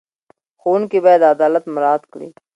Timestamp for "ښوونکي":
0.61-0.99